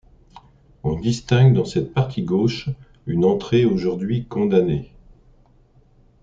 On 0.83 0.99
distingue 0.99 1.53
dans 1.53 1.63
cette 1.63 1.93
partie 1.93 2.23
gauche 2.23 2.69
une 3.05 3.23
entrée 3.23 3.65
aujourd'hui 3.65 4.25
condamnée. 4.25 4.91